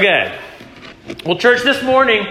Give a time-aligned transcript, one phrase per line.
[0.00, 0.34] Okay.
[1.26, 2.26] Well, church, this morning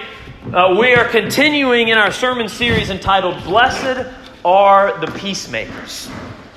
[0.51, 4.11] uh, we are continuing in our sermon series entitled Blessed
[4.43, 6.07] Are the Peacemakers,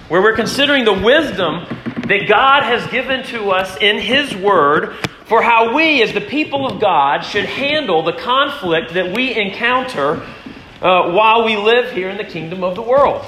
[0.09, 1.67] where we're considering the wisdom
[2.09, 4.97] that God has given to us in His Word
[5.27, 10.15] for how we, as the people of God, should handle the conflict that we encounter
[10.81, 13.23] uh, while we live here in the kingdom of the world.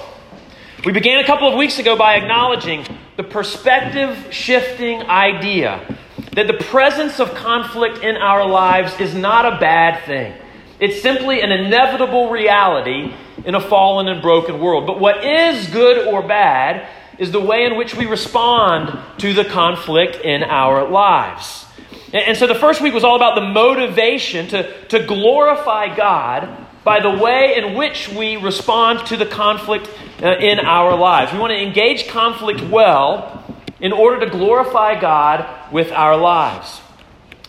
[0.86, 2.86] We began a couple of weeks ago by acknowledging
[3.18, 5.86] the perspective shifting idea
[6.34, 10.34] that the presence of conflict in our lives is not a bad thing.
[10.80, 14.86] It's simply an inevitable reality in a fallen and broken world.
[14.86, 19.44] But what is good or bad is the way in which we respond to the
[19.44, 21.64] conflict in our lives.
[22.12, 27.00] And so the first week was all about the motivation to, to glorify God by
[27.00, 29.90] the way in which we respond to the conflict
[30.22, 31.32] uh, in our lives.
[31.32, 33.33] We want to engage conflict well
[33.84, 36.80] in order to glorify God with our lives.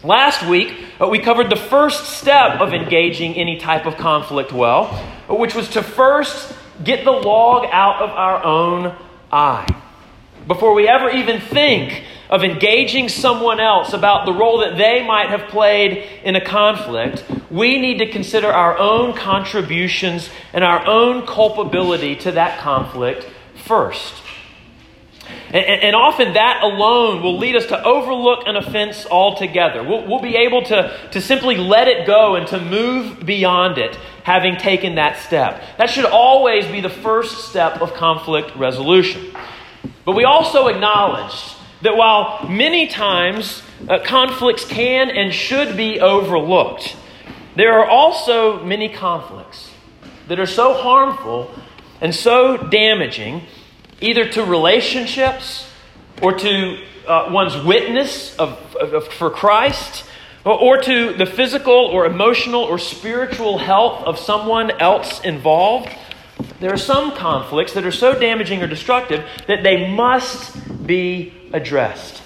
[0.03, 4.87] Last week, uh, we covered the first step of engaging any type of conflict well,
[5.29, 8.97] which was to first get the log out of our own
[9.31, 9.65] eye.
[10.45, 15.29] Before we ever even think of engaging someone else about the role that they might
[15.29, 21.25] have played in a conflict, we need to consider our own contributions and our own
[21.25, 24.24] culpability to that conflict first.
[25.47, 29.83] And, and, often that alone will lead us to overlook an offense altogether.
[29.83, 33.95] We'll, we'll be able to, to simply let it go and to move beyond it,
[34.23, 35.61] having taken that step.
[35.77, 39.35] That should always be the first step of conflict resolution.
[40.03, 46.95] But we also acknowledge that while many times uh, conflicts can and should be overlooked,
[47.55, 49.71] there are also many conflicts
[50.27, 51.51] that are so harmful
[52.01, 53.43] and so damaging
[54.01, 55.69] either to relationships
[56.21, 60.05] or to uh, one's witness of, of, for Christ,
[60.43, 65.89] or, or to the physical or emotional or spiritual health of someone else involved.
[66.59, 72.21] There are some conflicts that are so damaging or destructive that they must be addressed.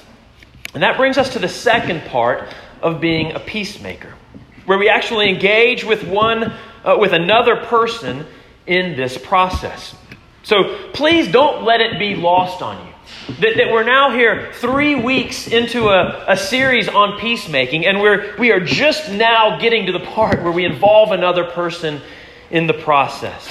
[0.74, 2.48] And that brings us to the second part
[2.82, 4.14] of being a peacemaker,
[4.66, 8.26] where we actually engage with one uh, with another person
[8.68, 9.96] in this process.
[10.44, 12.94] So please don't let it be lost on you.
[13.42, 18.36] That, that we're now here three weeks into a, a series on peacemaking, and we're,
[18.38, 22.02] we are just now getting to the part where we involve another person
[22.50, 23.48] in the process.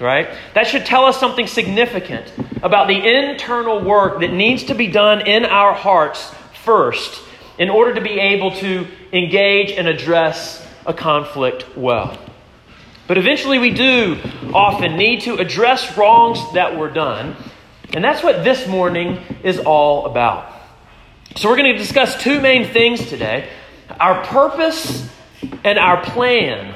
[0.00, 0.28] Right?
[0.54, 2.32] That should tell us something significant
[2.62, 6.32] about the internal work that needs to be done in our hearts
[6.64, 7.22] first
[7.58, 12.18] in order to be able to engage and address a conflict well.
[13.12, 14.18] But eventually, we do
[14.54, 17.36] often need to address wrongs that were done.
[17.92, 20.50] And that's what this morning is all about.
[21.36, 23.50] So, we're going to discuss two main things today
[24.00, 25.10] our purpose
[25.62, 26.74] and our plan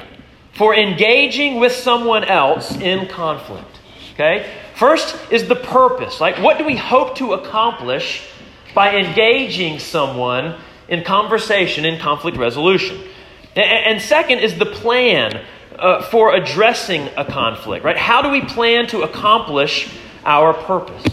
[0.53, 3.79] for engaging with someone else in conflict.
[4.13, 4.47] Okay?
[4.75, 6.21] First is the purpose.
[6.21, 8.29] Like, what do we hope to accomplish
[8.75, 13.01] by engaging someone in conversation, in conflict resolution?
[13.55, 15.43] And second is the plan
[15.79, 17.97] uh, for addressing a conflict, right?
[17.97, 19.89] How do we plan to accomplish
[20.25, 21.05] our purpose?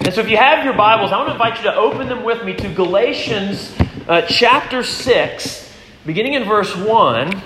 [0.00, 2.24] And so, if you have your Bibles, I want to invite you to open them
[2.24, 3.74] with me to Galatians
[4.08, 5.72] uh, chapter 6,
[6.06, 7.42] beginning in verse 1,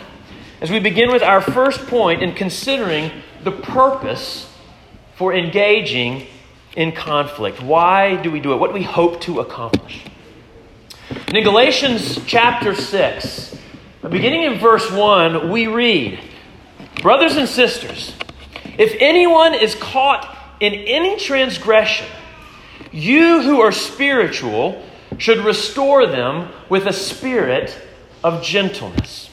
[0.60, 3.10] as we begin with our first point in considering
[3.42, 4.50] the purpose
[5.16, 6.26] for engaging
[6.76, 7.62] in conflict.
[7.62, 8.56] Why do we do it?
[8.56, 10.04] What do we hope to accomplish?
[11.26, 13.56] And in Galatians chapter 6,
[14.08, 16.20] beginning in verse 1, we read,
[17.02, 18.14] Brothers and sisters,
[18.78, 22.06] if anyone is caught in any transgression,
[22.92, 24.82] you who are spiritual
[25.18, 27.76] should restore them with a spirit
[28.22, 29.30] of gentleness.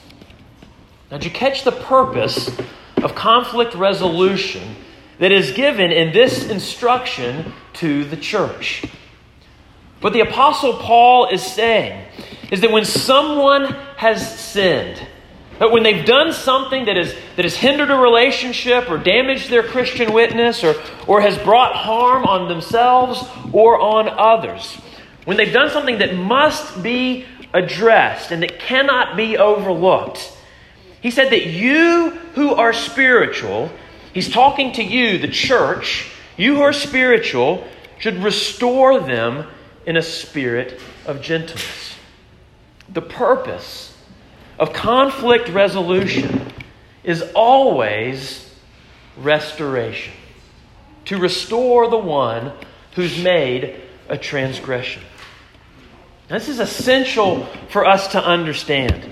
[1.10, 2.50] Now, did you catch the purpose
[2.98, 4.76] of conflict resolution
[5.20, 8.84] that is given in this instruction to the church?
[10.02, 12.06] What the Apostle Paul is saying
[12.52, 13.66] is that when someone
[13.98, 15.06] has sinned,
[15.62, 19.62] that when they've done something that, is, that has hindered a relationship or damaged their
[19.62, 20.74] Christian witness or,
[21.06, 23.24] or has brought harm on themselves
[23.54, 24.74] or on others,
[25.26, 30.36] when they've done something that must be addressed and that cannot be overlooked,
[31.00, 33.70] he said that you who are spiritual,
[34.16, 37.68] he's talking to you, the church, you who are spiritual,
[38.00, 39.46] should restore them
[39.86, 41.94] in a spirit of gentleness.
[42.90, 43.91] The purpose
[44.62, 46.54] of conflict resolution
[47.04, 48.48] is always
[49.18, 50.14] restoration.
[51.06, 52.52] To restore the one
[52.94, 55.02] who's made a transgression.
[56.28, 59.10] This is essential for us to understand.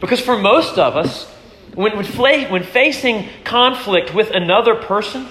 [0.00, 1.30] Because for most of us,
[1.74, 5.28] when, when facing conflict with another person,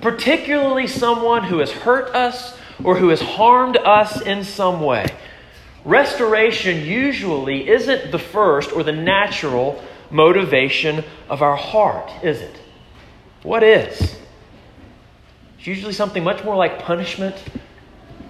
[0.00, 5.06] particularly someone who has hurt us or who has harmed us in some way,
[5.86, 12.60] restoration usually isn't the first or the natural motivation of our heart, is it?
[13.42, 14.18] What is?
[15.58, 17.36] It's usually something much more like punishment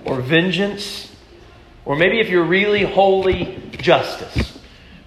[0.04, 1.16] or vengeance,
[1.86, 4.58] or maybe if you're really holy, justice,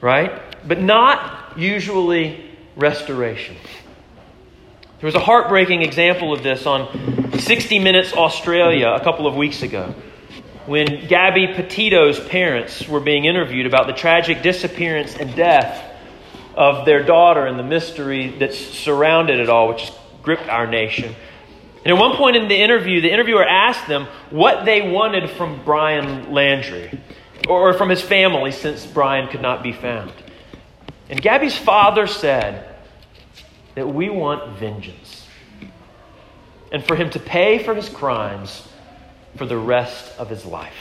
[0.02, 0.42] right?
[0.68, 3.56] But not usually restoration.
[5.00, 9.62] There was a heartbreaking example of this on 60 Minutes Australia a couple of weeks
[9.62, 9.94] ago
[10.70, 15.84] when Gabby Petito's parents were being interviewed about the tragic disappearance and death
[16.54, 21.16] of their daughter and the mystery that surrounded it all, which gripped our nation.
[21.84, 25.60] And at one point in the interview, the interviewer asked them what they wanted from
[25.66, 27.00] Brian Laundrie
[27.48, 30.14] or from his family since Brian could not be found.
[31.10, 32.76] And Gabby's father said
[33.74, 35.26] that we want vengeance
[36.72, 38.68] and for him to pay for his crimes
[39.38, 40.74] for the rest of his life.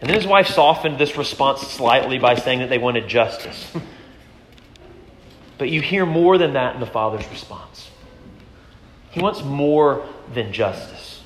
[0.00, 3.72] And then his wife softened this response slightly by saying that they wanted justice.
[5.58, 7.88] but you hear more than that in the father's response.
[9.10, 10.04] He wants more
[10.34, 11.22] than justice.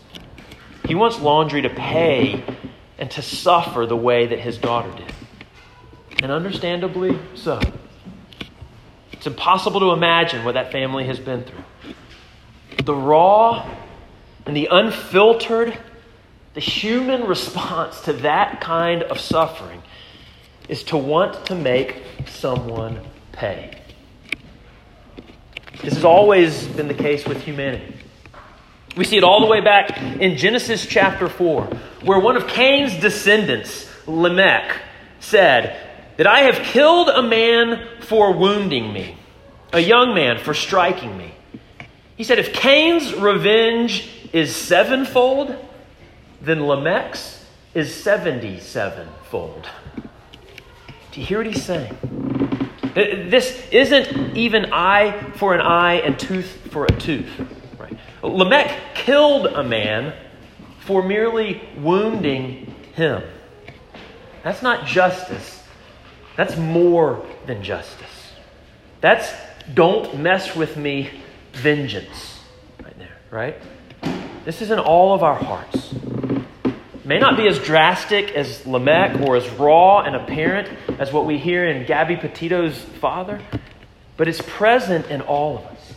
[0.86, 2.44] He wants Laundrie to pay
[2.98, 5.12] and to suffer the way that his daughter did.
[6.22, 7.60] And understandably so.
[9.12, 11.64] It's impossible to imagine what that family has been through.
[12.84, 13.68] The raw
[14.46, 15.76] and the unfiltered,
[16.54, 19.82] the human response to that kind of suffering
[20.68, 23.00] is to want to make someone
[23.32, 23.78] pay.
[25.82, 27.94] This has always been the case with humanity.
[28.96, 31.64] We see it all the way back in Genesis chapter 4,
[32.04, 34.74] where one of Cain's descendants, Lamech,
[35.20, 35.76] said,
[36.16, 39.18] That I have killed a man for wounding me,
[39.72, 41.34] a young man for striking me.
[42.16, 45.56] He said, If Cain's revenge is sevenfold,
[46.42, 49.66] then Lamech's is 77 fold.
[51.10, 51.96] Do you hear what he's saying?
[52.94, 57.30] Uh, this isn't even eye for an eye and tooth for a tooth.
[57.78, 57.96] Right?
[58.22, 60.12] Lamech killed a man
[60.80, 63.22] for merely wounding him.
[64.44, 65.62] That's not justice.
[66.36, 68.32] That's more than justice.
[69.00, 69.32] That's
[69.72, 71.22] don't mess with me
[71.54, 72.40] vengeance
[72.84, 73.56] right there, right?
[74.46, 75.92] This is in all of our hearts.
[76.64, 80.68] It may not be as drastic as Lamech or as raw and apparent
[81.00, 83.40] as what we hear in Gabby Petito's father,
[84.16, 85.94] but it's present in all of us.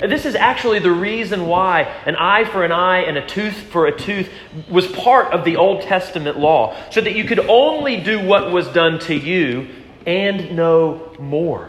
[0.00, 3.54] And this is actually the reason why an eye for an eye and a tooth
[3.54, 4.30] for a tooth
[4.70, 8.66] was part of the Old Testament law, so that you could only do what was
[8.68, 9.68] done to you
[10.06, 11.68] and no more,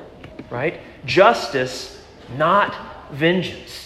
[0.50, 0.80] right?
[1.04, 2.02] Justice,
[2.38, 2.74] not
[3.12, 3.83] vengeance.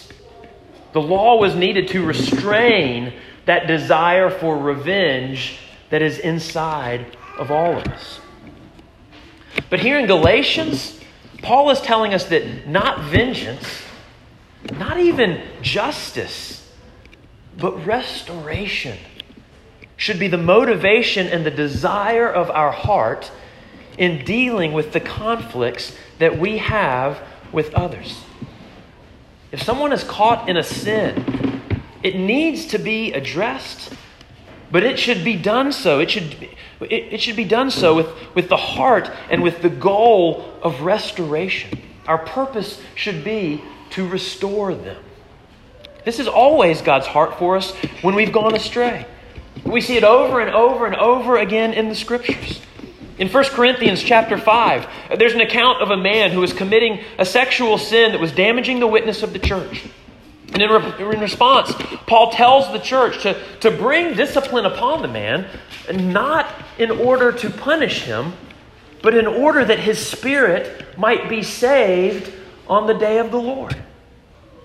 [0.98, 3.12] The law was needed to restrain
[3.46, 5.56] that desire for revenge
[5.90, 8.18] that is inside of all of us.
[9.70, 10.98] But here in Galatians,
[11.40, 13.64] Paul is telling us that not vengeance,
[14.72, 16.68] not even justice,
[17.56, 18.98] but restoration
[19.96, 23.30] should be the motivation and the desire of our heart
[23.96, 27.20] in dealing with the conflicts that we have
[27.52, 28.20] with others.
[29.50, 31.62] If someone is caught in a sin,
[32.02, 33.92] it needs to be addressed,
[34.70, 36.00] but it should be done so.
[36.00, 36.48] It should,
[36.80, 40.82] it, it should be done so with, with the heart and with the goal of
[40.82, 41.80] restoration.
[42.06, 45.02] Our purpose should be to restore them.
[46.04, 49.06] This is always God's heart for us when we've gone astray.
[49.64, 52.60] We see it over and over and over again in the scriptures.
[53.18, 57.26] In 1 Corinthians chapter 5, there's an account of a man who was committing a
[57.26, 59.86] sexual sin that was damaging the witness of the church.
[60.52, 61.72] And in, re- in response,
[62.06, 65.46] Paul tells the church to, to bring discipline upon the man,
[65.92, 66.48] not
[66.78, 68.34] in order to punish him,
[69.02, 72.32] but in order that his spirit might be saved
[72.68, 73.76] on the day of the Lord.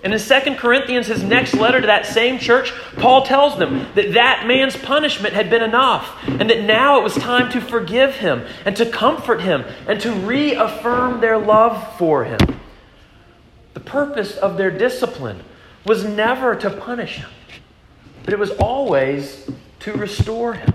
[0.03, 4.13] And in 2 Corinthians, his next letter to that same church, Paul tells them that
[4.13, 8.45] that man's punishment had been enough and that now it was time to forgive him
[8.65, 12.37] and to comfort him and to reaffirm their love for him.
[13.73, 15.41] The purpose of their discipline
[15.85, 17.29] was never to punish him,
[18.25, 20.73] but it was always to restore him.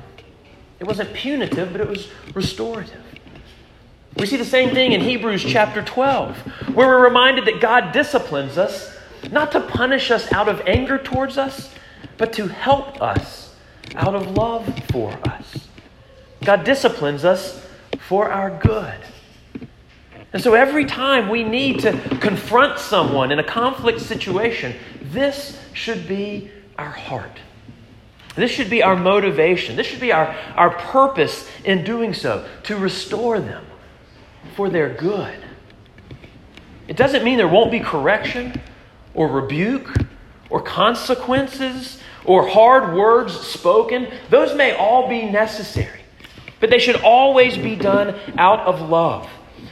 [0.80, 3.02] It wasn't punitive, but it was restorative.
[4.16, 6.36] We see the same thing in Hebrews chapter 12,
[6.74, 8.97] where we're reminded that God disciplines us
[9.30, 11.74] not to punish us out of anger towards us,
[12.16, 13.54] but to help us
[13.94, 15.68] out of love for us.
[16.44, 17.66] God disciplines us
[17.98, 18.98] for our good.
[20.32, 26.06] And so every time we need to confront someone in a conflict situation, this should
[26.06, 27.40] be our heart.
[28.36, 29.74] This should be our motivation.
[29.74, 33.64] This should be our, our purpose in doing so to restore them
[34.54, 35.36] for their good.
[36.86, 38.60] It doesn't mean there won't be correction
[39.18, 39.92] or rebuke
[40.48, 44.06] or consequences or hard words spoken.
[44.30, 46.02] Those may all be necessary,
[46.60, 49.28] but they should always be done out of love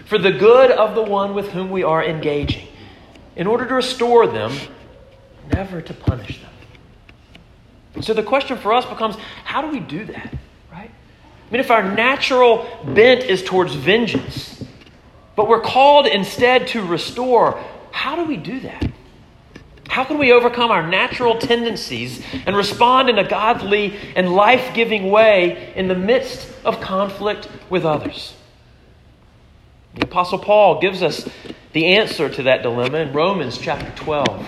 [0.06, 2.66] for the good of the one with whom we are engaging,
[3.36, 4.52] in order to restore them,
[5.52, 8.02] never to punish them.
[8.02, 10.34] so the question for us becomes how do we do that,
[10.72, 10.90] right?
[10.90, 14.64] I mean, if our natural bent is towards vengeance,
[15.36, 17.62] but we're called instead to restore,
[17.92, 18.90] how do we do that?
[19.88, 25.10] How can we overcome our natural tendencies and respond in a godly and life giving
[25.10, 28.34] way in the midst of conflict with others?
[29.94, 31.28] The Apostle Paul gives us
[31.72, 34.46] the answer to that dilemma in Romans chapter 12,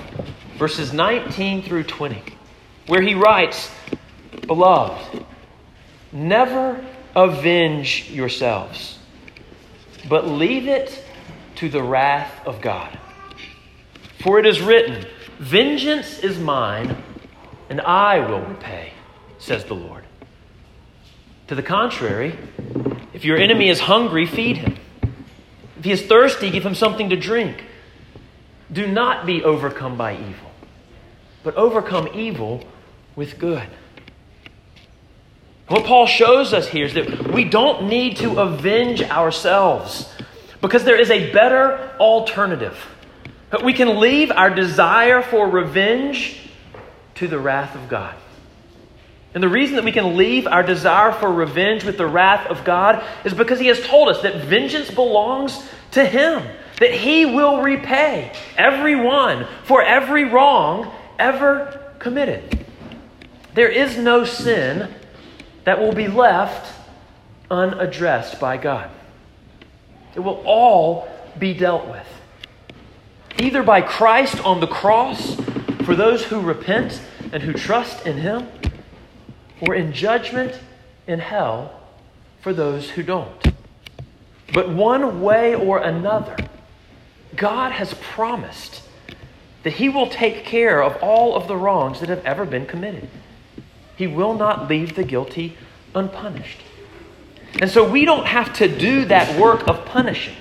[0.58, 2.22] verses 19 through 20,
[2.86, 3.70] where he writes,
[4.46, 5.24] Beloved,
[6.12, 8.98] never avenge yourselves,
[10.08, 11.04] but leave it
[11.56, 12.98] to the wrath of God.
[14.22, 15.06] For it is written,
[15.38, 16.96] Vengeance is mine,
[17.70, 18.92] and I will repay,
[19.38, 20.04] says the Lord.
[21.46, 22.36] To the contrary,
[23.12, 24.76] if your enemy is hungry, feed him.
[25.78, 27.64] If he is thirsty, give him something to drink.
[28.72, 30.50] Do not be overcome by evil,
[31.44, 32.64] but overcome evil
[33.14, 33.68] with good.
[35.68, 40.12] What Paul shows us here is that we don't need to avenge ourselves
[40.60, 42.76] because there is a better alternative.
[43.50, 46.38] But we can leave our desire for revenge
[47.16, 48.14] to the wrath of God.
[49.34, 52.64] And the reason that we can leave our desire for revenge with the wrath of
[52.64, 55.62] God is because He has told us that vengeance belongs
[55.92, 56.42] to Him,
[56.80, 62.66] that He will repay everyone for every wrong ever committed.
[63.54, 64.92] There is no sin
[65.64, 66.74] that will be left
[67.50, 68.90] unaddressed by God.
[70.14, 72.06] It will all be dealt with.
[73.38, 75.36] Either by Christ on the cross
[75.84, 77.00] for those who repent
[77.32, 78.48] and who trust in Him
[79.60, 80.58] or in judgment
[81.06, 81.80] in hell
[82.40, 83.52] for those who don't.
[84.52, 86.36] But one way or another,
[87.36, 88.82] God has promised
[89.62, 93.08] that He will take care of all of the wrongs that have ever been committed.
[93.96, 95.56] He will not leave the guilty
[95.94, 96.60] unpunished.
[97.60, 100.36] And so we don't have to do that work of punishing.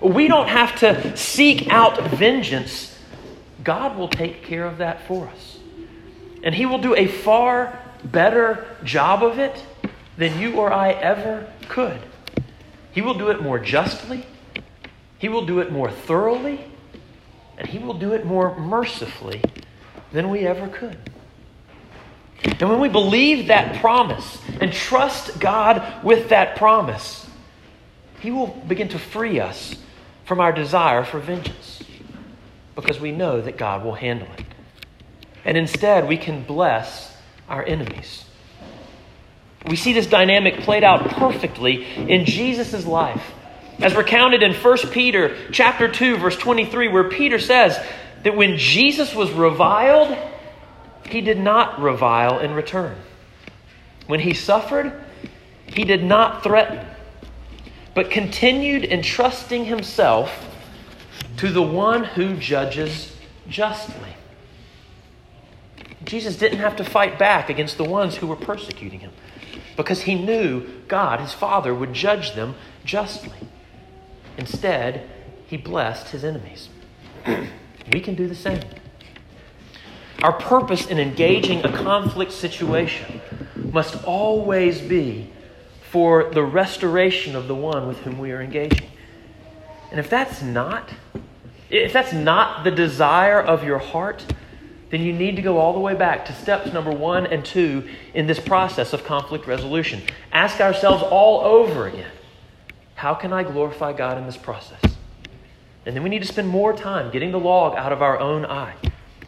[0.00, 2.96] We don't have to seek out vengeance.
[3.62, 5.58] God will take care of that for us.
[6.42, 9.62] And He will do a far better job of it
[10.16, 11.98] than you or I ever could.
[12.92, 14.26] He will do it more justly,
[15.18, 16.64] He will do it more thoroughly,
[17.58, 19.42] and He will do it more mercifully
[20.12, 20.96] than we ever could.
[22.42, 27.26] And when we believe that promise and trust God with that promise,
[28.20, 29.76] He will begin to free us
[30.30, 31.82] from our desire for vengeance
[32.76, 34.44] because we know that God will handle it.
[35.44, 37.16] And instead, we can bless
[37.48, 38.26] our enemies.
[39.66, 43.20] We see this dynamic played out perfectly in Jesus' life.
[43.80, 47.76] As recounted in 1 Peter chapter 2 verse 23 where Peter says
[48.22, 50.16] that when Jesus was reviled,
[51.06, 52.96] he did not revile in return.
[54.06, 54.92] When he suffered,
[55.66, 56.86] he did not threaten,
[58.00, 60.48] but continued entrusting himself
[61.36, 63.14] to the one who judges
[63.46, 64.16] justly.
[66.04, 69.10] Jesus didn't have to fight back against the ones who were persecuting him
[69.76, 72.54] because he knew God, his Father, would judge them
[72.86, 73.36] justly.
[74.38, 75.06] Instead,
[75.46, 76.70] he blessed his enemies.
[77.92, 78.62] we can do the same.
[80.22, 83.20] Our purpose in engaging a conflict situation
[83.54, 85.30] must always be
[85.90, 88.88] for the restoration of the one with whom we are engaging.
[89.90, 90.90] And if that's not,
[91.68, 94.24] if that's not the desire of your heart,
[94.90, 97.88] then you need to go all the way back to steps number one and two
[98.14, 100.02] in this process of conflict resolution.
[100.32, 102.10] Ask ourselves all over again
[102.94, 104.82] how can I glorify God in this process?
[105.86, 108.44] And then we need to spend more time getting the log out of our own
[108.44, 108.74] eye.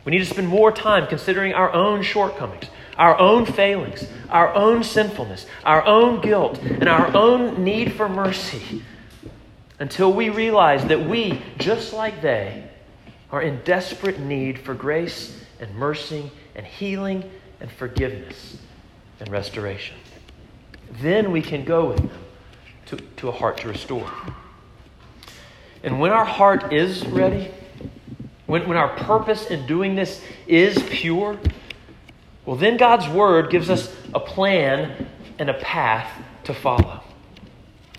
[0.04, 2.66] We need to spend more time considering our own shortcomings,
[2.97, 8.83] our own failings, our own sinfulness, our own guilt, and our own need for mercy
[9.79, 12.69] until we realize that we, just like they,
[13.31, 17.29] are in desperate need for grace and mercy and healing
[17.61, 18.59] and forgiveness.
[19.21, 19.97] and restoration.
[21.01, 22.11] Then we can go with them
[22.87, 24.11] to, to a heart to restore.
[25.85, 27.51] And when our heart is ready,
[28.47, 31.39] when, when our purpose in doing this is pure,
[32.45, 35.09] well, then God's Word gives us a plan
[35.39, 36.11] and a path
[36.45, 37.03] to follow.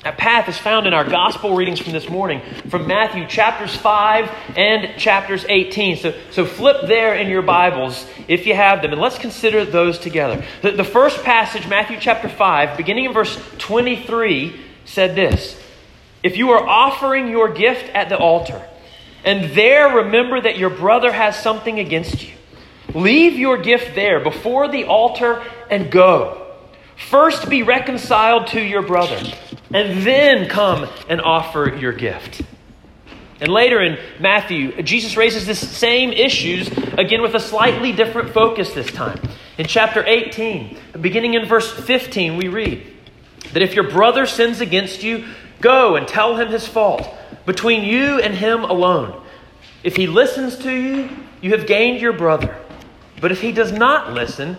[0.04, 4.30] That path is found in our gospel readings from this morning from Matthew chapters 5
[4.58, 5.96] and chapters 18.
[5.96, 9.98] So, so flip there in your Bibles if you have them, and let's consider those
[9.98, 10.44] together.
[10.62, 15.58] The, the first passage, Matthew chapter 5, beginning in verse 23, said this
[16.22, 18.62] If you are offering your gift at the altar,
[19.24, 22.34] and there remember that your brother has something against you,
[22.94, 26.40] leave your gift there before the altar and go.
[27.10, 29.20] First be reconciled to your brother,
[29.74, 32.42] and then come and offer your gift.
[33.42, 38.74] And later in Matthew, Jesus raises this same issues again with a slightly different focus
[38.74, 39.20] this time.
[39.58, 42.88] In chapter 18, beginning in verse 15, we read
[43.52, 45.26] that if your brother sins against you,
[45.60, 47.06] go and tell him his fault
[47.46, 49.22] between you and him alone.
[49.84, 51.10] If he listens to you,
[51.42, 52.56] you have gained your brother.
[53.24, 54.58] But if he does not listen,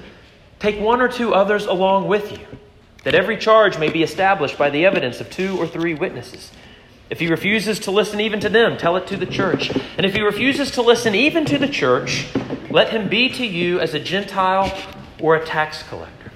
[0.65, 2.47] Take one or two others along with you,
[3.03, 6.53] that every charge may be established by the evidence of two or three witnesses.
[7.11, 9.71] If he refuses to listen even to them, tell it to the church.
[9.99, 12.29] And if he refuses to listen even to the church,
[12.71, 14.75] let him be to you as a Gentile
[15.21, 16.33] or a tax collector.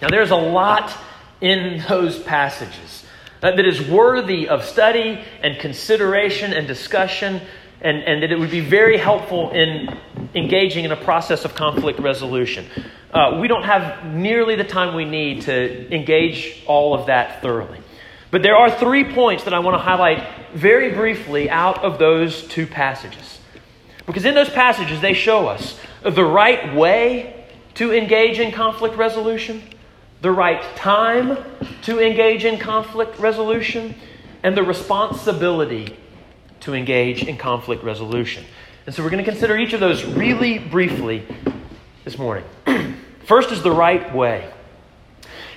[0.00, 0.92] Now, there's a lot
[1.40, 3.04] in those passages
[3.40, 7.40] uh, that is worthy of study and consideration and discussion
[7.82, 9.98] and, and that it would be very helpful in
[10.34, 12.66] engaging in a process of conflict resolution.
[13.12, 17.78] Uh, we don't have nearly the time we need to engage all of that thoroughly.
[18.30, 22.46] But there are three points that I want to highlight very briefly out of those
[22.48, 23.40] two passages.
[24.06, 29.62] Because in those passages, they show us the right way to engage in conflict resolution,
[30.22, 31.36] the right time
[31.82, 33.94] to engage in conflict resolution,
[34.42, 35.96] and the responsibility
[36.62, 38.44] to engage in conflict resolution.
[38.86, 41.26] And so we're going to consider each of those really briefly
[42.04, 42.44] this morning.
[43.26, 44.50] First is the right way.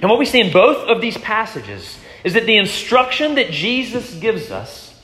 [0.02, 4.14] And what we see in both of these passages is that the instruction that Jesus
[4.16, 5.00] gives us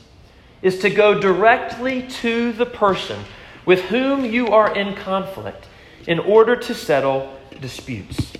[0.60, 3.24] is to go directly to the person
[3.64, 5.66] with whom you are in conflict
[6.06, 8.32] in order to settle disputes.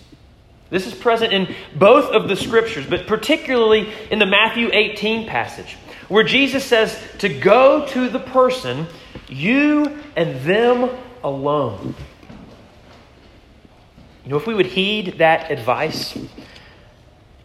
[0.70, 5.76] This is present in both of the scriptures, but particularly in the Matthew 18 passage
[6.12, 8.86] where Jesus says to go to the person,
[9.28, 10.90] you and them
[11.24, 11.94] alone.
[14.22, 16.28] You know, if we would heed that advice, and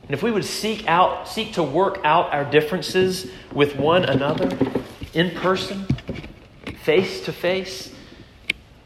[0.10, 4.50] if we would seek out, seek to work out our differences with one another
[5.14, 5.88] in person,
[6.84, 7.94] face to face,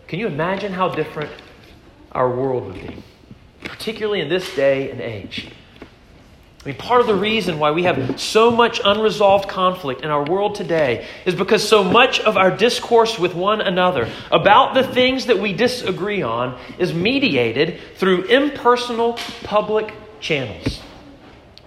[0.05, 1.31] can you imagine how different
[2.11, 3.03] our world would be?
[3.63, 5.49] Particularly in this day and age.
[6.63, 10.23] I mean, part of the reason why we have so much unresolved conflict in our
[10.23, 15.25] world today is because so much of our discourse with one another about the things
[15.25, 20.81] that we disagree on is mediated through impersonal public channels.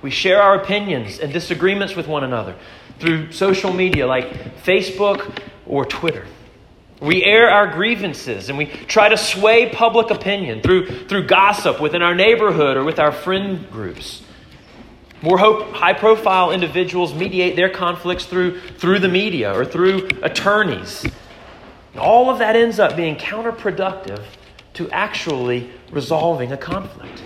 [0.01, 2.55] We share our opinions and disagreements with one another
[3.01, 6.25] through social media like Facebook or Twitter.
[7.01, 12.01] We air our grievances and we try to sway public opinion through, through gossip within
[12.01, 14.23] our neighborhood or with our friend groups.
[15.25, 21.07] More high profile individuals mediate their conflicts through, through the media or through attorneys.
[21.97, 24.23] All of that ends up being counterproductive
[24.75, 27.23] to actually resolving a conflict.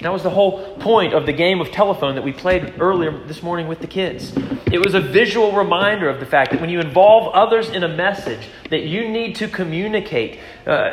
[0.00, 3.42] That was the whole point of the game of telephone that we played earlier this
[3.42, 4.32] morning with the kids.
[4.72, 7.88] It was a visual reminder of the fact that when you involve others in a
[7.88, 10.90] message that you need to communicate, uh,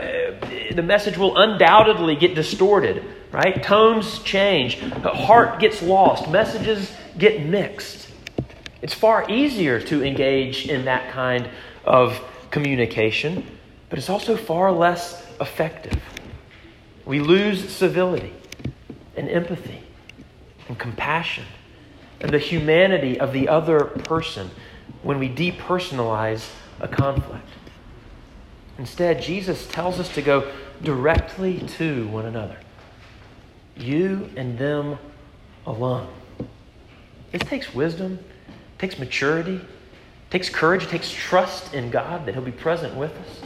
[0.73, 3.63] the message will undoubtedly get distorted right?
[3.63, 8.09] Tones change, heart gets lost, messages get mixed.
[8.81, 11.49] It's far easier to engage in that kind
[11.85, 13.45] of communication,
[13.89, 16.01] but it's also far less effective.
[17.05, 18.33] We lose civility
[19.21, 19.83] and empathy
[20.67, 21.45] and compassion
[22.19, 24.49] and the humanity of the other person
[25.03, 27.47] when we depersonalize a conflict.
[28.79, 32.57] Instead, Jesus tells us to go directly to one another.
[33.77, 34.97] You and them
[35.67, 36.07] alone.
[37.31, 38.17] This takes wisdom,
[38.79, 39.61] takes maturity,
[40.31, 43.41] takes courage, takes trust in God that He'll be present with us.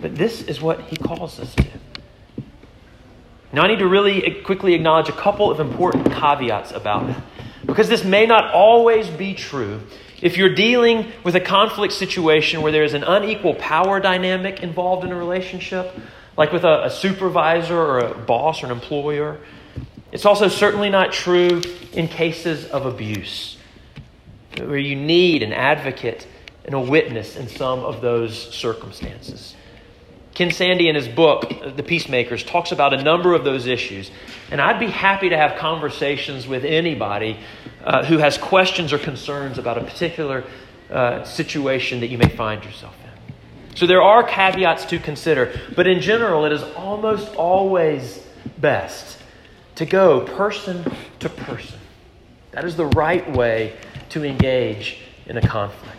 [0.00, 1.66] But this is what He calls us to.
[3.52, 7.16] Now, I need to really quickly acknowledge a couple of important caveats about it.
[7.64, 9.80] Because this may not always be true.
[10.20, 15.04] If you're dealing with a conflict situation where there is an unequal power dynamic involved
[15.04, 15.94] in a relationship,
[16.38, 19.38] like with a, a supervisor or a boss or an employer.
[20.12, 21.60] It's also certainly not true
[21.92, 23.58] in cases of abuse,
[24.56, 26.26] where you need an advocate
[26.64, 29.56] and a witness in some of those circumstances.
[30.38, 34.08] Ken Sande, in his book, The Peacemakers, talks about a number of those issues.
[34.52, 37.40] And I'd be happy to have conversations with anybody
[37.82, 40.44] uh, who has questions or concerns about a particular
[40.92, 43.34] uh, situation that you may find yourself in.
[43.74, 48.24] So there are caveats to consider, but in general, it is almost always
[48.58, 49.20] best
[49.74, 50.84] to go person
[51.18, 51.80] to person.
[52.52, 53.76] That is the right way
[54.10, 55.96] to engage in a conflict.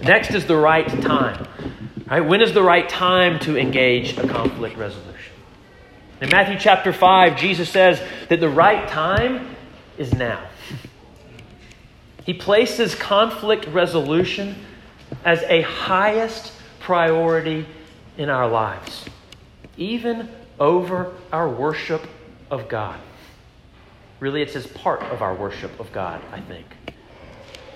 [0.00, 1.48] Next is the right time.
[2.10, 2.20] Right?
[2.20, 5.32] When is the right time to engage a conflict resolution?
[6.20, 9.54] In Matthew chapter 5, Jesus says that the right time
[9.96, 10.44] is now.
[12.26, 14.56] He places conflict resolution
[15.24, 17.66] as a highest priority
[18.18, 19.04] in our lives,
[19.76, 22.02] even over our worship
[22.50, 22.98] of God.
[24.18, 26.66] Really, it's as part of our worship of God, I think.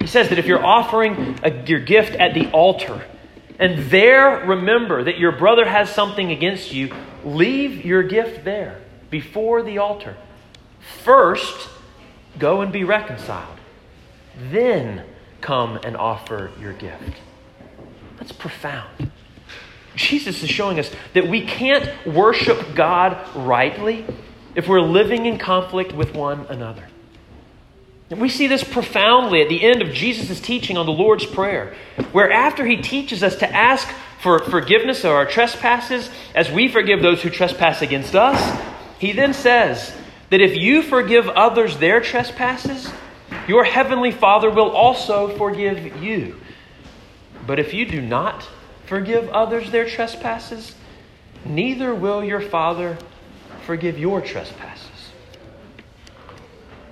[0.01, 3.03] He says that if you're offering a, your gift at the altar,
[3.59, 9.63] and there remember that your brother has something against you, leave your gift there before
[9.63, 10.17] the altar.
[11.03, 11.69] First,
[12.39, 13.59] go and be reconciled.
[14.51, 15.05] Then
[15.41, 17.21] come and offer your gift.
[18.19, 19.13] That's profound.
[19.95, 24.05] Jesus is showing us that we can't worship God rightly
[24.57, 26.85] if we're living in conflict with one another.
[28.11, 31.75] And we see this profoundly at the end of Jesus' teaching on the Lord's Prayer,
[32.13, 33.89] where after he teaches us to ask
[34.21, 38.63] for forgiveness of our trespasses as we forgive those who trespass against us,
[38.99, 39.95] he then says
[40.31, 42.91] that if you forgive others their trespasses,
[43.49, 46.41] your heavenly Father will also forgive you.
[47.47, 48.49] But if you do not
[48.87, 50.75] forgive others their trespasses,
[51.45, 52.97] neither will your Father
[53.67, 54.94] forgive your trespasses.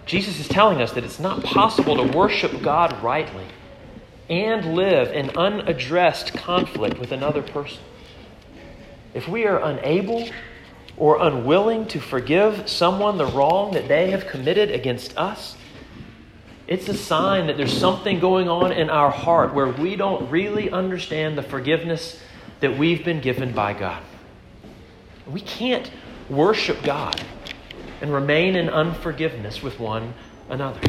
[0.07, 3.47] Jesus is telling us that it's not possible to worship God rightly
[4.29, 7.83] and live in unaddressed conflict with another person.
[9.15, 10.29] If we are unable
[10.97, 15.57] or unwilling to forgive someone the wrong that they have committed against us,
[16.67, 20.71] it's a sign that there's something going on in our heart where we don't really
[20.71, 22.21] understand the forgiveness
[22.61, 24.03] that we've been given by God.
[25.27, 25.91] We can't
[26.31, 27.21] worship God
[28.03, 30.13] and remain in unforgiveness with one
[30.51, 30.81] another.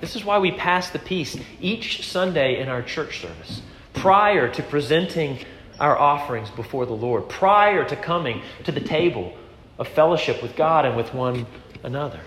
[0.00, 3.62] This is why we pass the peace each Sunday in our church service,
[3.94, 5.38] prior to presenting
[5.80, 9.32] our offerings before the Lord, prior to coming to the table
[9.78, 11.46] of fellowship with God and with one
[11.82, 12.20] another.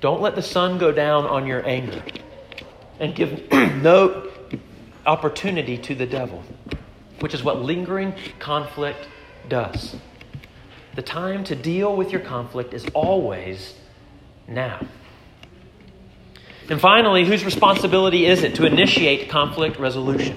[0.00, 2.02] Don't let the sun go down on your anger
[2.98, 4.30] and give no
[5.04, 6.42] opportunity to the devil,
[7.20, 9.06] which is what lingering conflict
[9.48, 9.94] does.
[10.94, 13.74] The time to deal with your conflict is always
[14.46, 14.86] now.
[16.68, 20.36] And finally, whose responsibility is it to initiate conflict resolution?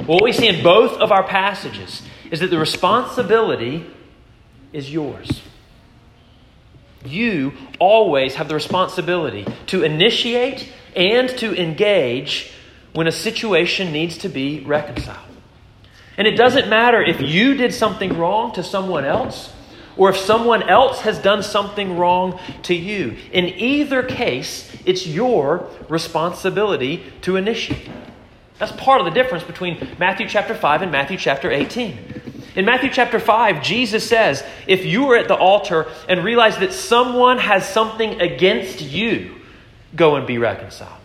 [0.00, 3.86] Well, what we see in both of our passages is that the responsibility
[4.72, 5.40] is yours.
[7.04, 12.52] You always have the responsibility to initiate and to engage
[12.92, 15.26] when a situation needs to be reconciled.
[16.18, 19.52] And it doesn't matter if you did something wrong to someone else
[20.00, 23.18] or if someone else has done something wrong to you.
[23.32, 27.86] In either case, it's your responsibility to initiate.
[28.58, 31.98] That's part of the difference between Matthew chapter 5 and Matthew chapter 18.
[32.54, 36.72] In Matthew chapter 5, Jesus says, if you are at the altar and realize that
[36.72, 39.34] someone has something against you,
[39.94, 40.96] go and be reconciled.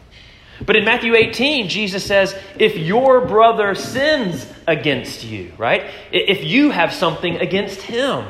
[0.66, 5.84] But in Matthew 18, Jesus says, if your brother sins against you, right?
[6.14, 8.26] If you have something against him,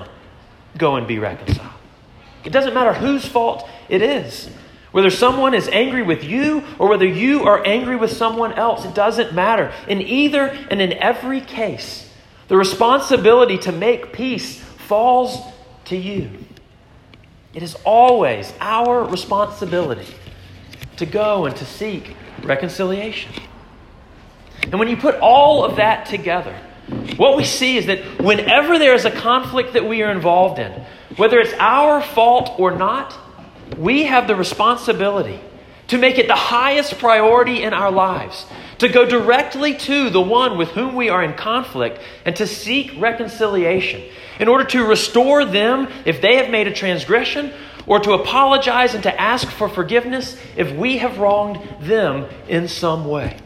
[0.78, 1.72] go and be reconciled.
[2.44, 4.50] It doesn't matter whose fault it is.
[4.92, 8.96] Whether someone is angry with you or whether you are angry with someone else, it
[8.96, 9.74] doesn't matter.
[9.88, 12.10] In either and in every case,
[12.48, 15.42] the responsibility to make peace falls
[15.86, 16.30] to you.
[17.54, 20.14] It is always our responsibility
[20.98, 23.34] to go and to seek reconciliation.
[24.64, 26.56] And when you put all of that together,
[27.18, 30.72] what we see is that whenever there is a conflict that we are involved in,
[31.18, 33.18] whether it's our fault or not,
[33.78, 35.40] we have the responsibility
[35.88, 38.46] to make it the highest priority in our lives,
[38.80, 42.92] to go directly to the one with whom we are in conflict and to seek
[43.00, 44.04] reconciliation
[44.40, 47.54] in order to restore them if they have made a transgression
[47.88, 53.06] or to apologize and to ask for forgiveness if we have wronged them in some
[53.08, 53.38] way.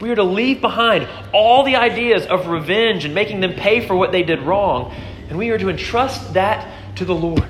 [0.00, 3.94] We are to leave behind all the ideas of revenge and making them pay for
[3.94, 4.94] what they did wrong,
[5.28, 7.48] and we are to entrust that to the Lord.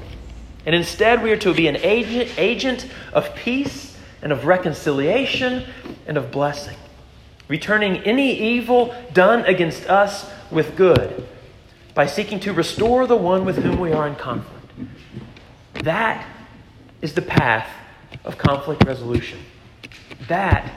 [0.66, 5.64] And instead, we are to be an agent, agent of peace and of reconciliation
[6.06, 6.76] and of blessing,
[7.48, 11.26] returning any evil done against us with good
[11.94, 14.66] by seeking to restore the one with whom we are in conflict.
[15.82, 16.26] That
[17.02, 17.68] is the path
[18.24, 19.38] of conflict resolution.
[20.28, 20.72] That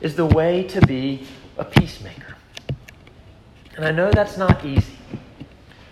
[0.00, 1.26] is the way to be
[1.58, 2.36] a peacemaker.
[3.76, 4.94] And I know that's not easy.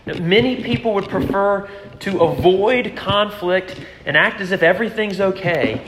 [0.07, 1.68] Many people would prefer
[2.01, 5.87] to avoid conflict and act as if everything's okay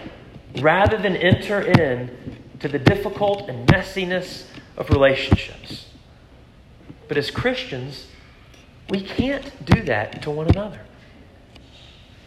[0.60, 2.10] rather than enter in
[2.60, 5.86] to the difficult and messiness of relationships.
[7.08, 8.06] But as Christians,
[8.90, 10.80] we can't do that to one another.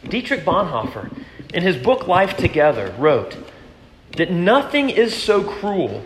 [0.07, 1.15] Dietrich Bonhoeffer,
[1.53, 3.37] in his book Life Together, wrote
[4.17, 6.03] that nothing is so cruel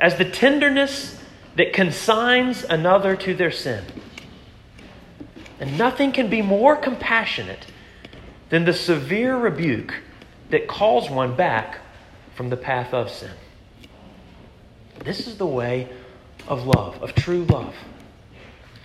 [0.00, 1.20] as the tenderness
[1.56, 3.84] that consigns another to their sin.
[5.60, 7.66] And nothing can be more compassionate
[8.48, 9.94] than the severe rebuke
[10.50, 11.80] that calls one back
[12.34, 13.32] from the path of sin.
[15.04, 15.88] This is the way
[16.46, 17.74] of love, of true love.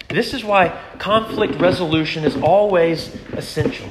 [0.10, 3.90] This is why conflict resolution is always essential.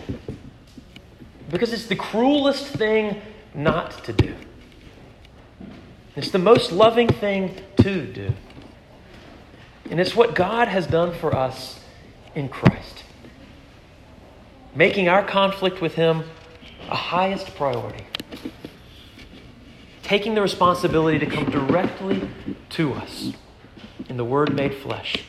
[1.51, 3.21] Because it's the cruelest thing
[3.55, 4.35] not to do.
[6.15, 8.33] It's the most loving thing to do.
[9.91, 11.81] And it's what God has done for us
[12.35, 13.05] in Christ,
[14.75, 16.25] making our conflict with Him
[16.89, 18.05] a highest priority,
[20.03, 22.29] taking the responsibility to come directly
[22.71, 23.33] to us
[24.09, 25.25] in the Word made flesh,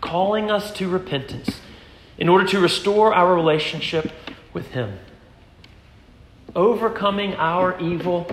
[0.00, 1.60] calling us to repentance
[2.18, 4.10] in order to restore our relationship
[4.52, 4.98] with Him,
[6.54, 8.26] overcoming our evil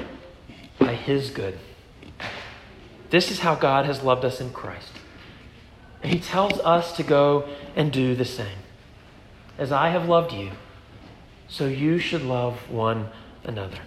[0.77, 1.57] by His good.
[3.09, 4.91] This is how God has loved us in Christ.
[6.03, 8.59] He tells us to go and do the same.
[9.57, 10.51] As I have loved you,
[11.47, 13.09] so you should love one
[13.43, 13.79] another.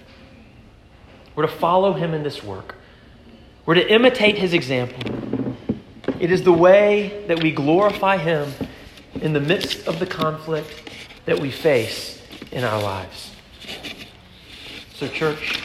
[1.34, 2.74] We're to follow him in this work.
[3.64, 5.56] We're to imitate his example.
[6.20, 8.52] It is the way that we glorify him
[9.14, 10.90] in the midst of the conflict
[11.24, 13.31] that we face in our lives.
[15.02, 15.58] So, church,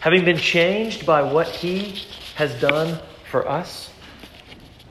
[0.00, 2.02] having been changed by what he
[2.34, 2.98] has done
[3.30, 3.92] for us,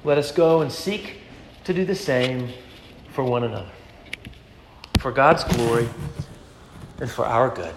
[0.06, 1.18] let us go and seek
[1.66, 2.48] to do the same
[3.12, 3.70] for one another,
[5.00, 5.90] for God's glory
[7.02, 7.76] and for our good.